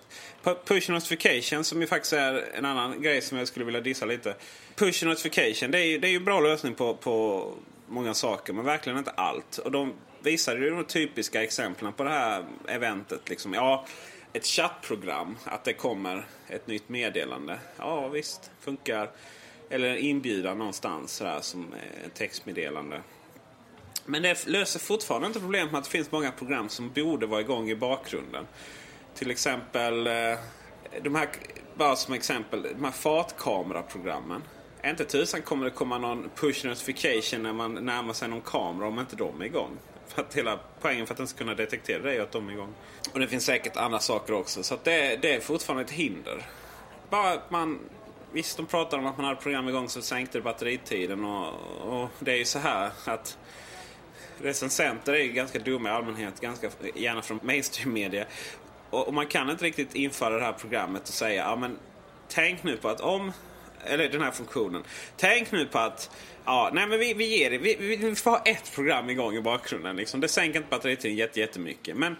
[0.64, 4.35] Push notification som ju faktiskt är en annan grej som jag skulle vilja dissa lite.
[4.77, 7.46] Push notification det är ju, det är ju en bra lösning på, på
[7.87, 9.59] många saker men verkligen inte allt.
[9.59, 9.92] Och de
[10.23, 13.29] visade ju de typiska exemplen på det här eventet.
[13.29, 13.87] Liksom, ja,
[14.33, 17.59] ett chattprogram, att det kommer ett nytt meddelande.
[17.79, 19.11] Ja visst, funkar.
[19.71, 23.03] Eller en inbjudan någonstans sådär, som eh, ett textmeddelande.
[24.05, 27.41] Men det löser fortfarande inte problemet med att det finns många program som borde vara
[27.41, 28.47] igång i bakgrunden.
[29.15, 30.39] Till exempel, eh,
[31.03, 31.29] de här,
[31.75, 34.43] bara som exempel, de här fartkameraprogrammen.
[34.85, 38.99] Inte tusan kommer det komma någon push notification när man närmar sig någon kamera om
[38.99, 39.79] inte de är igång.
[40.09, 42.53] För att hela poängen för att den ska kunna detektera det är att de är
[42.53, 42.75] igång.
[43.12, 44.62] Och det finns säkert andra saker också.
[44.62, 46.47] Så att det, det är fortfarande ett hinder.
[47.11, 47.79] Bara att man...
[48.33, 51.55] Visst, de pratar om att man hade program igång så sänkte det batteritiden och,
[52.03, 53.38] och det är ju så här att
[54.42, 58.25] recensenter är ju ganska dumma i allmänhet, ganska gärna från mainstream media.
[58.90, 61.79] Och, och man kan inte riktigt införa det här programmet och säga ja men
[62.29, 63.33] tänk nu på att om
[63.85, 64.83] eller den här funktionen.
[65.17, 66.11] Tänk nu på att
[66.45, 67.59] ja, nej men vi, vi ger det.
[67.59, 69.97] Vi, vi, vi får ha ett program igång i bakgrunden.
[69.97, 70.21] Liksom.
[70.21, 71.97] Det sänker inte batteritiden jätte, jättemycket.
[71.97, 72.17] Men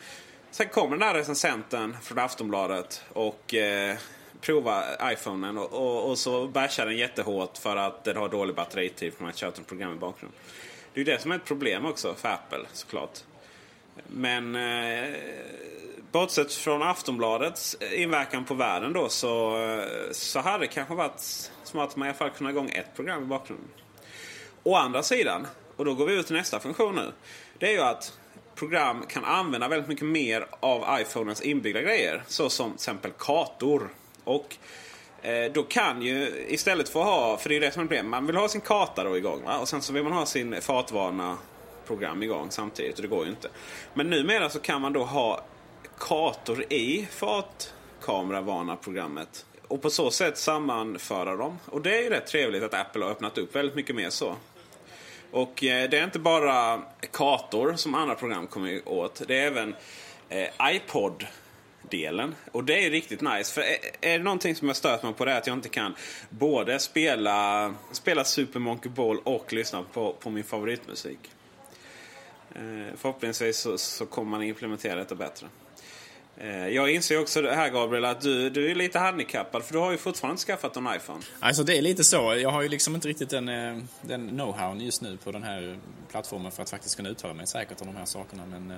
[0.51, 3.97] sen kommer den här recensenten från Aftonbladet och eh,
[4.41, 9.13] provar iPhonen och, och, och så bashar den jättehårt för att den har dålig batteritid
[9.13, 10.41] för man kör kört ett program i bakgrunden.
[10.95, 13.19] Det är ju det som är ett problem också för Apple såklart.
[14.07, 15.15] Men eh,
[16.13, 21.51] bortsett från Aftonbladets eh, inverkan på världen då så, eh, så hade det kanske varit
[21.65, 23.69] smart att man i alla fall kunde ha igång ett program i bakgrunden.
[24.63, 27.13] Å andra sidan, och då går vi ut till nästa funktion nu.
[27.59, 28.19] Det är ju att
[28.55, 32.23] program kan använda väldigt mycket mer av iPhonens inbyggda grejer.
[32.27, 33.89] Så som till exempel kartor.
[34.25, 34.57] Och
[35.23, 37.87] eh, då kan ju istället för att ha, för det är ju det som är
[37.87, 39.43] problemet, man vill ha sin karta då igång.
[39.45, 39.59] Va?
[39.59, 41.37] Och sen så vill man ha sin fartvana
[41.89, 43.49] program igång samtidigt och det går ju inte.
[43.95, 45.45] Men numera så kan man då ha
[45.99, 49.47] kartor i fartkameravarnarprogrammet.
[49.69, 51.59] Och på så sätt sammanföra dem.
[51.65, 54.37] Och det är ju rätt trevligt att Apple har öppnat upp väldigt mycket mer så.
[55.31, 59.23] Och eh, det är inte bara kartor som andra program kommer åt.
[59.27, 59.75] Det är även
[60.29, 61.27] eh, iPod
[61.91, 62.35] delen.
[62.53, 63.55] Och det är ju riktigt nice.
[63.55, 65.69] För är, är det någonting som jag stört mig på det är att jag inte
[65.69, 65.95] kan
[66.31, 71.19] både spela, spela Super Monkey Ball och lyssna på, på min favoritmusik.
[72.55, 75.47] Eh, förhoppningsvis så, så kommer man implementera detta bättre.
[76.37, 79.79] Eh, jag inser också det här Gabriel att du, du är lite handikappad för du
[79.79, 81.21] har ju fortfarande inte skaffat en iPhone.
[81.41, 82.35] Alltså det är lite så.
[82.37, 85.79] Jag har ju liksom inte riktigt den, eh, den know-howen just nu på den här
[86.11, 88.47] plattformen för att faktiskt kunna uttala mig säkert om de här sakerna.
[88.47, 88.69] Men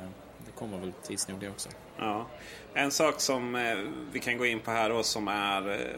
[0.47, 1.69] det kommer väl tids nog det också.
[1.99, 2.27] Ja.
[2.75, 3.73] En sak som
[4.13, 5.91] vi kan gå in på här då som är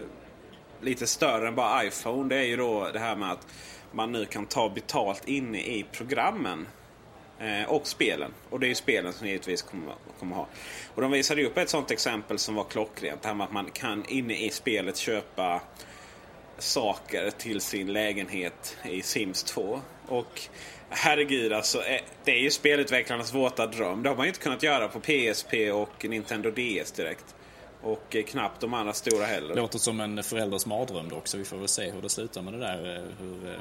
[0.80, 2.28] lite större än bara iPhone.
[2.28, 3.46] Det är ju då det här med att
[3.92, 6.66] man nu kan ta betalt inne i programmen.
[7.42, 8.34] Eh, och spelen.
[8.50, 10.46] Och det är ju spelen som givetvis kommer, kommer ha.
[10.94, 13.22] Och de visade upp ett sånt exempel som var klockrent.
[13.22, 15.60] Det här med att man kan inne i spelet köpa
[16.58, 19.80] saker till sin lägenhet i Sims 2.
[20.08, 20.40] Och
[20.90, 24.02] herregud alltså, eh, det är ju spelutvecklarnas våta dröm.
[24.02, 27.34] Det har man ju inte kunnat göra på PSP och Nintendo DS direkt.
[27.82, 29.54] Och knappt de andra stora heller.
[29.54, 31.38] Låter som en förälders mardröm också.
[31.38, 33.06] Vi får väl se hur det slutar med det där.
[33.20, 33.60] Hur...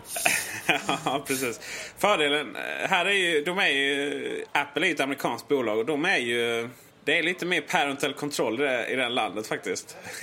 [1.06, 1.60] ja, precis.
[1.98, 2.58] Fördelen
[2.90, 6.18] här är ju, de är ju, Apple är ju ett amerikanskt bolag och de är
[6.18, 6.70] ju
[7.04, 9.98] det är lite mer parental control i det, landet faktiskt.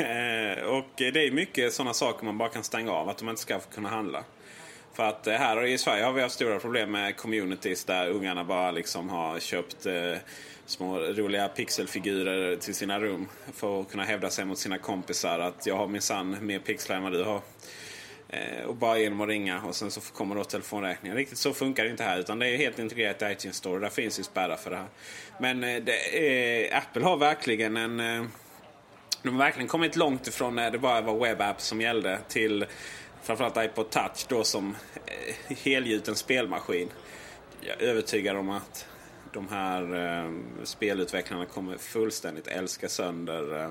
[0.66, 3.08] och det är mycket sådana saker man bara kan stänga av.
[3.08, 4.24] Att de inte ska kunna handla.
[4.94, 8.70] För att här i Sverige har vi haft stora problem med communities där ungarna bara
[8.70, 10.12] liksom har köpt eh,
[10.68, 13.28] små roliga pixelfigurer till sina rum.
[13.52, 15.38] För att kunna hävda sig mot sina kompisar.
[15.38, 17.40] Att jag har minsann mer pixlar än vad du har.
[18.28, 21.16] Eh, och bara genom att ringa och sen så kommer då telefonräkningen.
[21.16, 23.81] Riktigt så funkar det inte här utan det är helt integrerat i iTunes Store.
[23.81, 24.88] Där finns ju spärrar för det här.
[25.40, 28.00] Men eh, det, eh, Apple har verkligen en...
[28.00, 28.24] Eh,
[29.22, 32.66] de har verkligen kommit långt ifrån när det bara var webbapp som gällde till
[33.22, 34.76] framförallt iPod Touch då som
[35.07, 36.88] eh, helgjuten spelmaskin.
[37.61, 38.87] Jag är övertygad om att
[39.32, 40.32] de här eh,
[40.64, 43.70] spelutvecklarna kommer fullständigt älska sönder eh,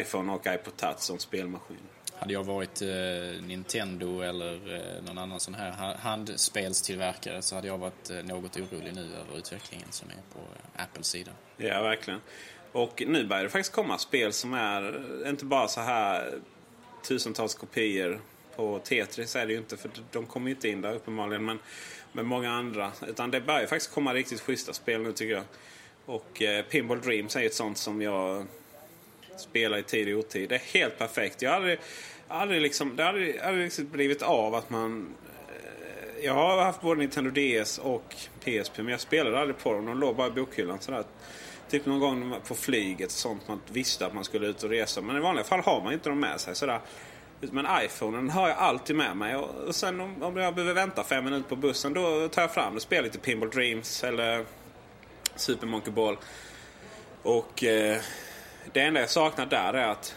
[0.00, 1.76] iPhone och iPod Touch som spelmaskin.
[2.18, 2.88] Hade jag varit eh,
[3.42, 8.94] Nintendo eller eh, någon annan sån här handspelstillverkare så hade jag varit eh, något orolig
[8.94, 11.30] nu över utvecklingen som är på eh, Apples sida.
[11.56, 12.20] Ja, verkligen.
[12.72, 16.38] Och nu börjar det faktiskt komma spel som är inte bara så här
[17.08, 18.20] tusentals kopior
[18.56, 21.44] på Tetris är det ju inte för de kommer ju inte in där uppenbarligen.
[21.44, 21.58] Men
[22.12, 22.92] med många andra.
[23.08, 25.44] Utan det börjar faktiskt komma riktigt schyssta spel nu tycker jag.
[26.06, 28.46] Och eh, Pinball Dreams är ett sånt som jag
[29.38, 30.48] spelar i tid och otid.
[30.48, 31.42] Det är helt perfekt.
[31.42, 31.76] Jag hade,
[32.28, 35.14] aldrig, liksom, det har aldrig, aldrig liksom blivit av att man...
[35.48, 38.14] Eh, jag har haft både Nintendo DS och
[38.44, 39.86] PSP men jag spelade aldrig på dem.
[39.86, 41.04] De låg bara i bokhyllan sådär.
[41.70, 45.00] Typ någon gång på flyget sånt man visste att man skulle ut och resa.
[45.00, 46.80] Men i vanliga fall har man inte dem med sig sådär.
[47.40, 49.36] Men iPhonen har jag alltid med mig.
[49.36, 52.74] Och sen om, om jag behöver vänta fem minuter på bussen då tar jag fram
[52.74, 54.44] och Spelar lite Pinball Dreams eller
[55.36, 56.16] Super Monkey Ball.
[57.22, 57.98] Och eh,
[58.72, 60.16] det enda jag saknar där är att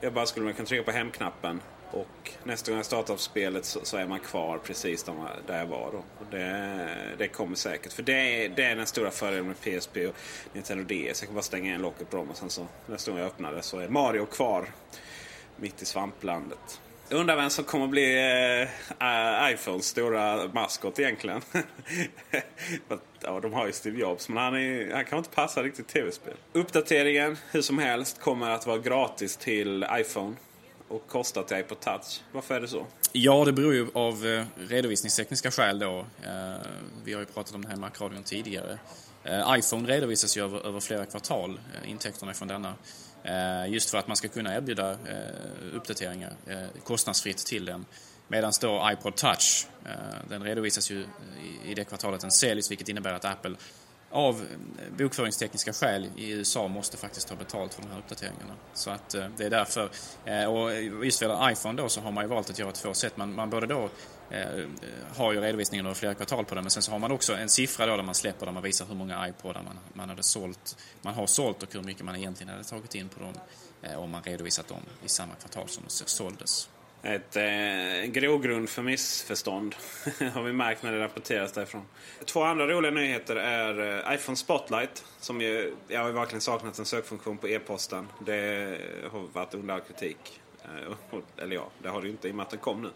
[0.00, 3.80] jag bara skulle kunna trycka på hemknappen och nästa gång jag startar upp spelet så,
[3.82, 5.04] så, är man kvar precis
[5.46, 5.98] där jag var då.
[5.98, 6.88] Och det,
[7.18, 7.92] det kommer säkert.
[7.92, 10.14] För det är, det är den stora fördelen med PSP och
[10.52, 11.20] Nintendo DS.
[11.20, 13.52] Jag kan bara stänga igen locket på dem och sen så nästa gång jag öppnar
[13.52, 14.66] det så är Mario kvar
[15.56, 16.80] mitt i svamplandet.
[17.10, 18.16] Undrar vem som kommer bli
[19.00, 21.40] äh, iPhones stora maskot egentligen.
[23.20, 26.34] ja, de har ju Steve Jobs, men han, är, han kan inte passa riktigt tv-spel.
[26.52, 30.36] Uppdateringen, hur som helst, kommer att vara gratis till iPhone.
[30.88, 32.20] och kostar till iPod Touch.
[32.32, 32.86] Varför är det så?
[33.12, 35.98] Ja, det beror ju av eh, redovisningstekniska skäl då.
[35.98, 36.66] Eh,
[37.04, 38.78] vi har ju pratat om det här i Macradion tidigare.
[39.24, 42.74] Eh, iPhone redovisas ju över, över flera kvartal, eh, intäkterna från denna.
[43.26, 47.86] Eh, just för att man ska kunna erbjuda eh, uppdateringar eh, kostnadsfritt till den.
[48.28, 49.92] Medan då iPod Touch, eh,
[50.28, 53.56] den redovisas ju eh, i det kvartalet den säljs, vilket innebär att Apple
[54.10, 54.46] av
[54.98, 58.54] bokföringstekniska skäl i USA måste faktiskt ta betalt för de här uppdateringarna.
[58.74, 59.90] Så att det är därför,
[60.48, 63.16] och just vad gäller iPhone då så har man ju valt att göra två sätt.
[63.16, 63.90] Man, man både då
[64.30, 64.66] Eh, eh,
[65.16, 66.64] har ju redovisningen över flera kvartal på den.
[66.64, 68.86] Men sen så har man också en siffra då där man släpper där man visar
[68.86, 72.52] hur många iPodar man, man, hade sålt, man har sålt och hur mycket man egentligen
[72.52, 73.34] hade tagit in på dem
[73.82, 76.68] eh, om man redovisat dem i samma kvartal som de såldes.
[77.02, 79.74] Ett eh, grogrund för missförstånd
[80.34, 81.82] har vi märkt när det rapporteras därifrån.
[82.24, 85.04] Två andra roliga nyheter är eh, iPhone Spotlight.
[85.20, 88.08] Som ju, jag har ju verkligen saknat en sökfunktion på e-posten.
[88.26, 88.78] Det
[89.12, 90.40] har varit under all kritik.
[90.64, 92.90] Eh, eller ja, det har det ju inte i och med att den kom nu.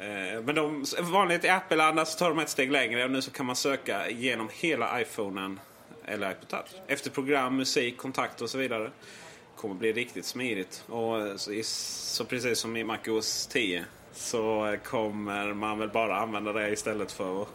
[0.00, 3.30] Eh, men de, vanligt i Apple-anda så tar de ett steg längre och nu så
[3.30, 5.60] kan man söka genom hela iPhonen
[6.04, 6.82] eller iPod Touch.
[6.86, 8.82] Efter program, musik, kontakter och så vidare.
[8.84, 10.84] Det kommer bli riktigt smidigt.
[10.86, 16.70] Och så, så precis som i MacOS 10 så kommer man väl bara använda det
[16.70, 17.48] istället för att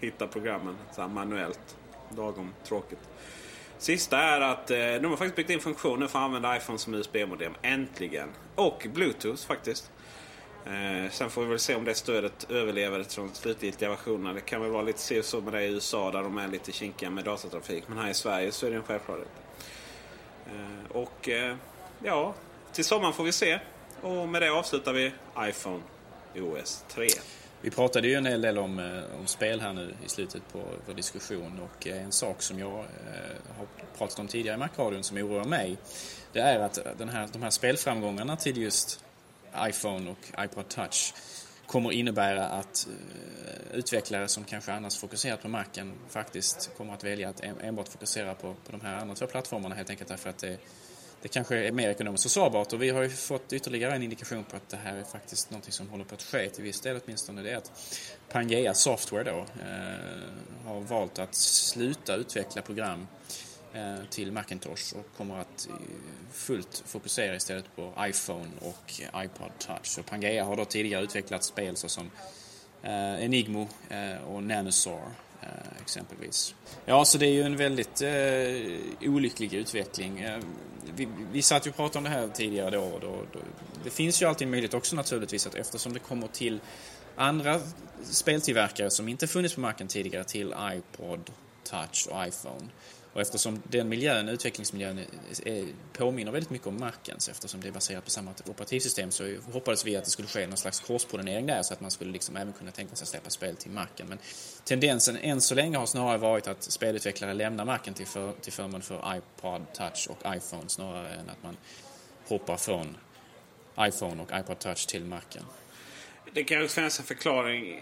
[0.00, 1.76] hitta programmen så manuellt.
[2.16, 3.08] Lagom tråkigt.
[3.78, 6.94] Sista är att eh, de har faktiskt byggt in funktioner för att använda iPhone som
[6.94, 7.52] USB-modem.
[7.62, 8.28] Äntligen!
[8.54, 9.90] Och Bluetooth faktiskt.
[10.66, 14.32] Eh, sen får vi väl se om det stödet överlever till de slutgiltiga versionerna.
[14.32, 16.72] Det kan väl vara lite se så med det i USA där de är lite
[16.72, 17.84] kinkiga med datatrafik.
[17.86, 19.28] Men här i Sverige så är det en självklarhet.
[20.46, 21.56] Eh, och eh,
[22.04, 22.34] ja,
[22.72, 23.58] till sommaren får vi se.
[24.02, 25.82] Och med det avslutar vi iPhone
[26.36, 27.06] OS 3.
[27.62, 30.62] Vi pratade ju en hel del om, eh, om spel här nu i slutet på
[30.86, 33.66] vår diskussion och eh, en sak som jag eh, har
[33.98, 35.76] pratat om tidigare i Macradion som oroar mig
[36.32, 39.04] det är att den här, de här spelframgångarna till just
[39.58, 41.14] iPhone och iPod Touch
[41.66, 47.28] kommer innebära att eh, utvecklare som kanske annars fokuserat på Macen faktiskt kommer att välja
[47.28, 50.58] att enbart fokusera på, på de här andra två plattformarna helt enkelt därför att det,
[51.22, 54.56] det kanske är mer ekonomiskt försvarbart och vi har ju fått ytterligare en indikation på
[54.56, 57.42] att det här är faktiskt något som håller på att ske till viss del åtminstone.
[57.42, 57.72] Det är att
[58.28, 65.16] Pangea Software då eh, har valt att sluta utveckla program Eh, Eh, till Macintosh och
[65.16, 65.74] kommer att eh,
[66.32, 69.98] fullt fokusera istället på iPhone och iPod Touch.
[69.98, 72.10] Och Pangea har då tidigare utvecklat spel såsom
[72.82, 73.68] eh, Enigmo
[74.26, 75.10] och Nanosaur
[75.80, 76.54] exempelvis.
[76.86, 80.26] Ja, så det är ju en väldigt eh, olycklig utveckling.
[80.96, 83.38] vi, vi satt ju och pratade om det här tidigare då, då, då.
[83.84, 86.60] Det finns ju alltid en möjlighet också naturligtvis att eftersom det kommer till
[87.16, 87.60] andra
[88.02, 91.30] speltillverkare som inte funnits på marknaden tidigare till iPod,
[91.64, 92.68] Touch och iPhone
[93.12, 94.98] och eftersom den miljön, utvecklingsmiljön,
[95.44, 99.36] är, påminner väldigt mycket om Macens eftersom det är baserat på samma typ operativsystem så
[99.52, 102.36] hoppades vi att det skulle ske någon slags korspollinering där så att man skulle liksom
[102.36, 104.06] även kunna tänka sig att släppa spel till Macen.
[104.08, 104.18] Men
[104.64, 108.82] tendensen än så länge har snarare varit att spelutvecklare lämnar Macen till, för, till förmån
[108.82, 111.56] för iPod Touch och iPhone snarare än att man
[112.28, 112.96] hoppar från
[113.80, 115.42] iPhone och iPod Touch till Macen.
[116.32, 117.80] Det kan ju finnas en förklaring.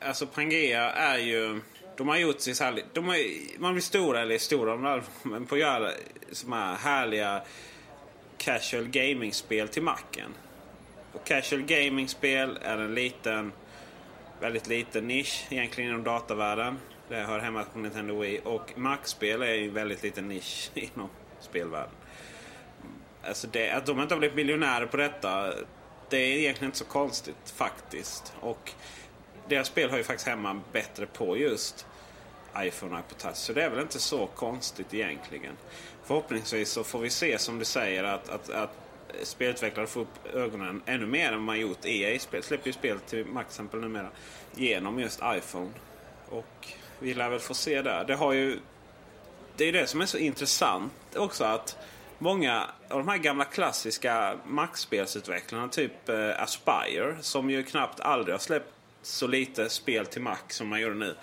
[0.00, 1.60] Alltså Pangea är ju
[1.96, 3.16] de har gjort sig så här, de har,
[3.58, 5.90] Man blir stora, eller stora, men på att göra
[6.32, 7.42] såna här härliga
[8.38, 10.30] casual gaming-spel till macken.
[11.12, 13.52] Och casual gaming-spel är en liten,
[14.40, 16.78] väldigt liten nisch egentligen inom datavärlden.
[17.08, 18.40] Det hör hemma på Nintendo Wii.
[18.44, 21.08] Och Mac-spel är en väldigt liten nisch inom
[21.40, 21.94] spelvärlden.
[23.28, 25.52] Alltså det, att de inte har blivit miljonärer på detta,
[26.10, 28.34] det är egentligen inte så konstigt faktiskt.
[28.40, 28.72] Och
[29.48, 31.86] deras spel har ju faktiskt hemma bättre på just
[32.58, 33.36] iPhone och iPod Touch.
[33.36, 35.56] Så det är väl inte så konstigt egentligen.
[36.04, 38.70] Förhoppningsvis så får vi se som du säger att, att, att
[39.22, 41.84] spelutvecklare får upp ögonen ännu mer än man gjort.
[41.84, 44.08] EA spel, släpper ju spel till Mac exempel numera
[44.54, 45.70] genom just iPhone.
[46.28, 48.04] Och vi lär väl få se där.
[48.04, 48.58] Det har ju...
[49.56, 51.76] Det är ju det som är så intressant också att
[52.18, 58.38] många av de här gamla klassiska Mac-spelsutvecklarna, typ eh, Aspire, som ju knappt aldrig har
[58.38, 58.75] släppt
[59.06, 61.14] så lite spel till Mac som man gör nu.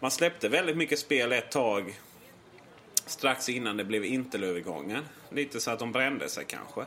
[0.00, 1.98] Man släppte väldigt mycket spel ett tag
[3.06, 5.04] strax innan det blev Intel-övergången.
[5.30, 6.80] Lite så att de brände sig kanske.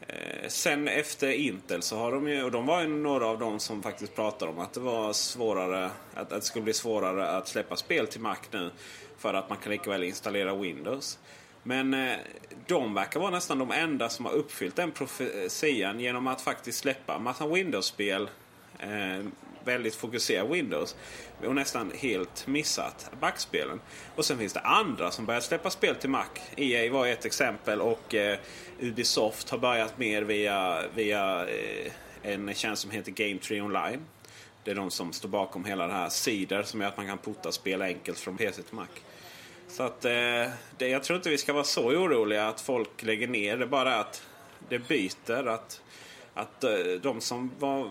[0.00, 3.60] Eh, sen efter Intel så har de ju, och de var ju några av de
[3.60, 7.48] som faktiskt pratade om att det var svårare, att, att det skulle bli svårare att
[7.48, 8.70] släppa spel till Mac nu.
[9.18, 11.18] För att man kan lika väl installera Windows.
[11.62, 12.16] Men eh,
[12.66, 17.18] de verkar vara nästan de enda som har uppfyllt den profetian genom att faktiskt släppa
[17.18, 18.28] massa Windows-spel
[18.78, 19.26] eh,
[19.66, 20.96] väldigt fokuserad Windows.
[21.44, 23.80] Och nästan helt missat backspelen.
[24.14, 26.26] Och sen finns det andra som börjat släppa spel till Mac.
[26.56, 28.38] EA var ett exempel och eh,
[28.80, 31.92] Ubisoft har börjat mer via, via eh,
[32.22, 34.00] en tjänst som heter Game Tree Online.
[34.64, 37.18] Det är de som står bakom hela det här Cider som gör att man kan
[37.18, 38.86] putta spel enkelt från PC till Mac.
[39.68, 40.12] Så att eh,
[40.78, 43.56] det, jag tror inte vi ska vara så oroliga att folk lägger ner.
[43.56, 44.22] Det är bara att
[44.68, 45.46] det byter.
[45.46, 45.82] Att,
[46.34, 46.70] att eh,
[47.02, 47.90] de som var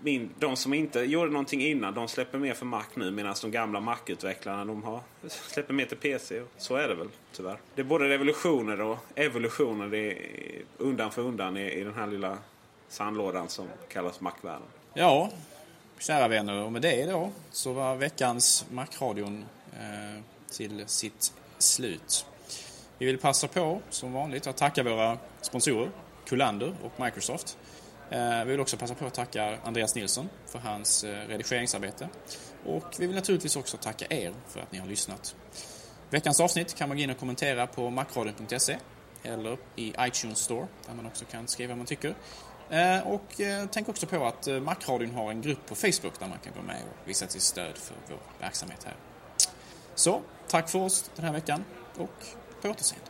[0.00, 3.50] min, de som inte gjorde någonting innan de släpper mer för Mac nu medan de
[3.50, 6.42] gamla Mac-utvecklarna de har, släpper mer till PC.
[6.56, 7.58] Så är det väl tyvärr.
[7.74, 12.38] Det är både revolutioner och evolutioner i, undan för undan i, i den här lilla
[12.88, 14.68] sandlådan som kallas Mac-världen.
[14.94, 15.30] Ja,
[15.98, 20.22] kära vänner, och med det då så var veckans Macradion eh,
[20.52, 22.26] till sitt slut.
[22.98, 25.90] Vi vill passa på, som vanligt, att tacka våra sponsorer,
[26.26, 27.58] Kullander och Microsoft.
[28.10, 32.08] Eh, vi vill också passa på att tacka Andreas Nilsson för hans eh, redigeringsarbete.
[32.66, 35.36] Och vi vill naturligtvis också tacka er för att ni har lyssnat.
[36.10, 38.78] Veckans avsnitt kan man gå in och kommentera på macradion.se
[39.22, 42.14] eller i iTunes Store där man också kan skriva vad man tycker.
[42.70, 43.40] Eh, och
[43.70, 46.82] tänk också på att Macradion har en grupp på Facebook där man kan gå med
[46.90, 48.94] och visa sitt stöd för vår verksamhet här.
[49.94, 51.64] Så, tack för oss den här veckan
[51.96, 52.26] och
[52.62, 53.09] på återseende.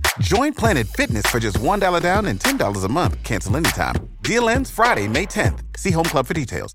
[0.19, 3.23] Join Planet Fitness for just $1 down and $10 a month.
[3.23, 3.95] Cancel anytime.
[4.21, 5.59] Deal ends Friday, May 10th.
[5.77, 6.73] See Home Club for details.